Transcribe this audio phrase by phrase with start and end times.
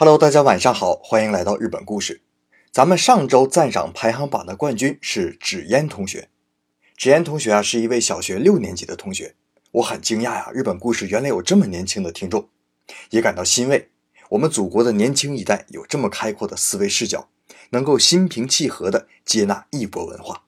[0.00, 2.22] Hello，大家晚上好，欢迎来到日本故事。
[2.70, 6.28] 咱们上周赞赏排行榜的冠军是纸烟同学。
[6.96, 9.34] 纸烟同学啊，是一位小学六年级的同学。
[9.72, 12.48] 我很惊讶呀，日本故事原来有这么年轻的听众，
[13.10, 13.90] 也感到欣慰。
[14.28, 17.28] 我们祖国的年轻一代有这么开阔的思维视角，
[17.70, 20.44] 能够心平气和地接纳异国文化。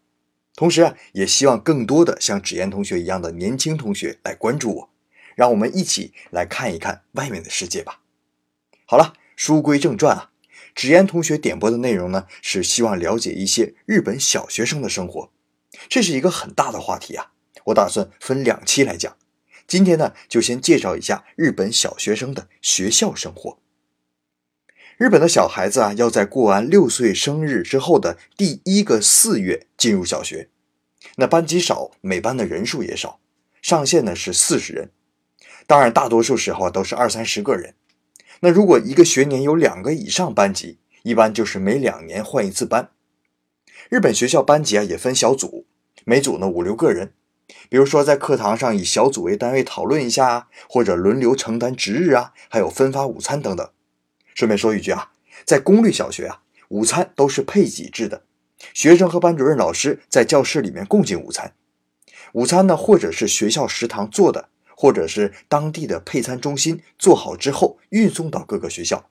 [0.54, 4.90] 同时啊，也希望更多的像纸烟同学一样的年轻同学来关注我，
[5.34, 7.98] 让我们一起来看一看外面的世界吧。
[8.86, 9.14] 好了。
[9.42, 10.30] 书归正传啊，
[10.74, 15.32] 纸烟同学点播的内容呢，是希望了解一些日本小学生的生活，
[15.88, 17.32] 这是一个很大的话题啊。
[17.64, 19.16] 我打算分两期来讲，
[19.66, 23.58] 今天呢，就先介绍一下日本小学生的学校生活。
[24.98, 30.50] 日本的小孩子啊，要在过完六岁生日之后的第一个四月进入小学，
[31.16, 33.18] 那班级少，每班的人数也少，
[33.62, 34.90] 上限呢是四十人，
[35.66, 37.74] 当然大多数时候都是二三十个人。
[38.42, 42.90] 那如果一个学年有两个以上班级，一般就是每两年换一次班。
[43.90, 45.66] 日本学校班级啊也分小组，
[46.04, 47.12] 每组呢五六个人。
[47.68, 53.68] 比如说在课堂上以小组为单位讨论一下啊，或者轮流承担值日啊，还有分发午餐等等。
[54.34, 55.10] 顺便说一句啊，
[55.44, 58.22] 在公立小学啊，午餐都是配给制的，
[58.72, 61.52] 学生和班主任老师在教室里面共进午餐。
[62.32, 64.48] 午餐呢，或者是学校食堂做的。
[64.80, 69.10] 或者是当地的配餐中心做好之后运送到各个学校，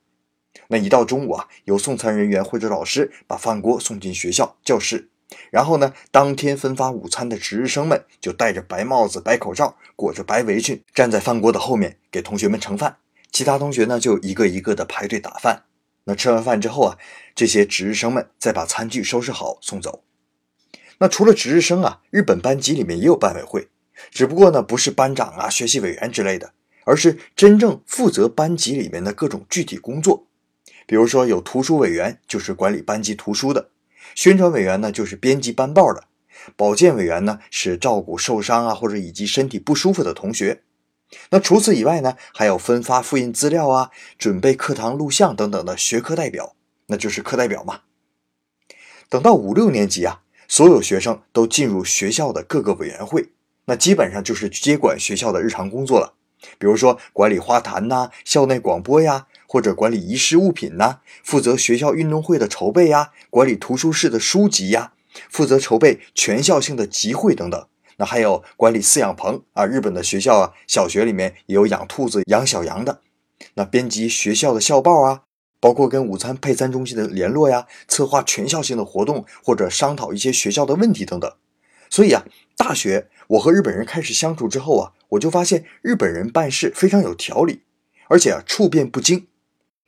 [0.69, 5.09] 那一到中午啊，由送餐人员或者老师把饭锅送进学校教室，
[5.51, 12.97] 然后呢，当天分发午餐的值日生们就戴着白帽子、白口罩，裹着白围裙，站在饭锅的后面给同学们盛饭，
[13.31, 15.65] 其他同学呢就一个一个的排队打饭。
[16.05, 16.97] 那吃完饭之后啊，
[17.35, 20.01] 这些值日生们再把餐具收拾好送走。
[20.97, 23.67] 那除了值日生啊，日本班级里面也有班委会。
[24.11, 26.53] 只不过呢，不是班长啊、学习委员之类的，
[26.85, 30.27] 而是真正负责班级里面的各种具体工作。
[30.85, 33.69] 比如说，有图书委员，就是管理班级图书的；
[34.15, 36.01] 宣传委员呢，就是编辑班报的；
[36.55, 40.63] 保健委员呢，是照顾受伤啊或者以及身体不舒服的同学。
[41.29, 46.55] 那除此以外呢，还有分发复印资料啊、准备课堂录像等等的学科代表，
[46.87, 47.81] 那就是课代表嘛。
[49.09, 53.29] 等到五六年级啊，所有学生都进入学校的各个委员会。
[53.69, 56.15] 那基本上就是接管学校的日常工作了，
[56.57, 64.93] 比如说管理花坛呐、校内广播呀，或者管理遗失物品呐，负责学校运动会的筹备呀，管理图书室的书籍呀，
[65.29, 67.67] 负责筹备全校性的集会等等。
[67.97, 73.01] 那还有管理饲养棚啊，日本的学校啊，小学里面也有养兔子、养小羊的。
[73.53, 75.21] 那编辑学校的校报啊，
[75.59, 81.31] 包括跟午餐配餐中心的联络呀，策划全校性的活动或者商讨一些学校的问题等等。
[81.91, 82.25] 所以啊，
[82.57, 83.07] 大学。
[83.29, 87.61] 我和日本人开始相处之后啊，我就发现日本人办事非常有条理，
[88.07, 89.27] 而且啊处变不惊。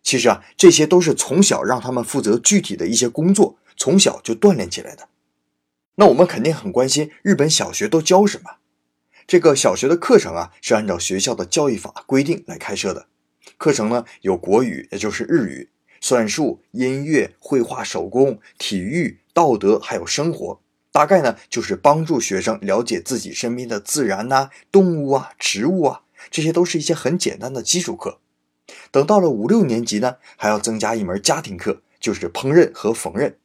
[0.03, 5.09] 其实啊，这些都是从小让他们负责具体的一些工作，从小就锻炼起来的。
[5.95, 8.57] 那我们肯定很关心日本小学都教什么。
[9.25, 13.07] 这个小学的课程啊，是按照学校的教育法规定来开设的。
[13.57, 15.69] 课程呢有国语，也就是日语、
[15.99, 20.61] 算术、音乐、绘画、手工、体育、道德，还有生活。
[20.91, 28.19] 大概呢，就是帮助学生了解自己身边的自然呐、动物啊、植物啊，这些都是一些很简单的基础课。
[28.91, 33.35] 等到了五六年级呢，还要增加一门家庭课，就是烹饪和缝纫。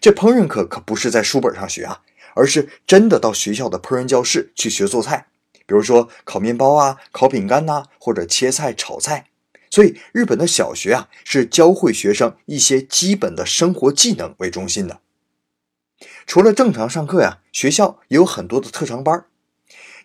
[0.00, 2.02] 这烹饪课可不是在书本上学啊，
[2.34, 5.26] 而是真的到学校的烹饪教室去学做菜，
[5.66, 9.26] 比如说烤面包啊、烤饼干呐，或者切菜、炒菜。
[9.68, 15.00] 所以，日本的小学啊，是教会学生一些基本的生活技能为中心的。
[16.26, 19.26] 除了正常上课呀，学校也有很多的特长班，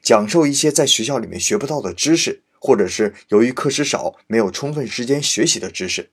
[0.03, 6.11] 讲授一些在学校里面学不到的知识，或者是由于课时少没有充分时间学习的知识。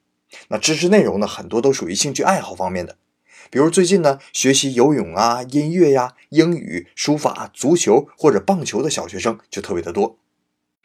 [0.49, 2.97] 那知识内容呢，很多都属于兴趣爱好方面的，
[3.51, 10.19] 比如最近呢，学习游泳啊、音乐呀、英语、书法、足球或者棒球的小学生就特别的多。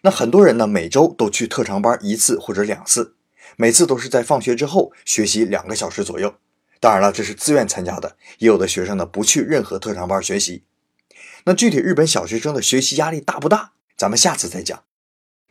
[0.02, 3.16] 那很多人呢，每周都去特长班一次或者两次，
[3.56, 6.36] 每次都是在放学之后学习两个小时左右。
[6.84, 10.66] 当然了，这是自愿参加的，也有的学生呢不去任何特长班学习。
[11.46, 13.72] 那具体日本小学生的学习压力大不大？
[13.96, 14.84] 咱们下次再讲。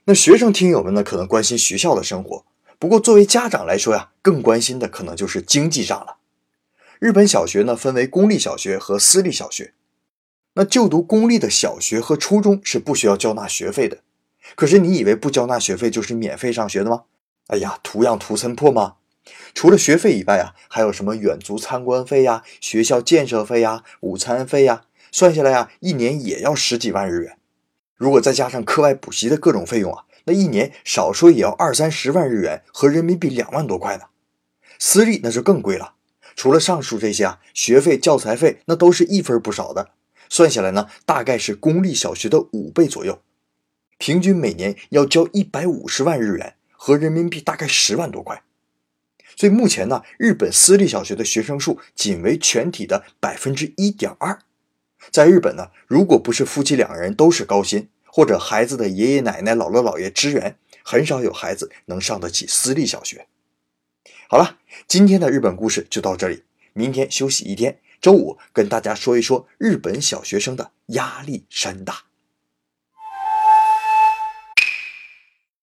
[0.04, 2.44] 那学生听友们呢，可能关心学校的生活，
[2.78, 6.18] 不过作为家长来说呀，更关心的可能就是经济上了。
[6.98, 9.72] 日本小学呢分为公立小学和私立小学。
[10.52, 14.00] 那就读公立的小学和初中是不需要交纳学费的。
[14.54, 17.04] 可是你以为不交纳学费就是免费上学的吗？
[17.46, 18.96] 哎呀，图样图森破吗？
[19.54, 27.36] 除了学费以外啊，还有什么远足参观费呀、学校建设费呀、午餐费呀，算下来啊，一年也要十几万日元。
[27.96, 34.04] 如果再加上课外补习的各种费用啊，那一年少说也要二三十万日元，合人民币两万多块呢。
[34.78, 35.94] 私立那就更贵了，
[36.34, 39.90] 除了上述这些啊，学费、教材费那都是一分不少的。
[40.28, 43.20] 算下来呢，大概是公立小学的五倍左右，
[43.98, 48.42] 平均每年要交一百五十万日元，合人民币大概十万多块。
[49.36, 54.38] 所以目前呢，日本私立小学的学生数仅为全体的百分之一点二。
[55.10, 63.26] 在日本呢，如果不是夫妻两人都是高薪，或者孩子的爷爷奶奶、姥姥姥爷支援，很少有孩子能上得起私立小学。
[64.28, 72.04] 好了，今天的日本故事就到这里，明天休息一天，周五跟大家说一说日本小学生的压力山大。